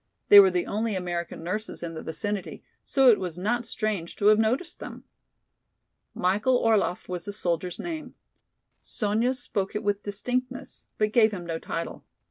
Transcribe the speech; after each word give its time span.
They 0.29 0.39
were 0.39 0.49
the 0.49 0.65
only 0.65 0.95
American 0.95 1.43
nurses 1.43 1.83
in 1.83 1.93
the 1.93 2.01
vicinity, 2.01 2.63
so 2.83 3.05
it 3.09 3.19
was 3.19 3.37
not 3.37 3.67
strange 3.67 4.15
to 4.15 4.25
have 4.33 4.39
noticed 4.39 4.79
them. 4.79 5.03
Michael 6.15 6.55
Orlaff 6.57 7.07
was 7.07 7.25
the 7.25 7.31
soldier's 7.33 7.77
name. 7.77 8.15
Sonya 8.81 9.35
spoke 9.35 9.75
it 9.75 9.83
with 9.83 10.01
distinctness, 10.01 10.87
but 10.97 11.13
gave 11.13 11.31
him 11.31 11.45
no 11.45 11.59
title. 11.59 12.03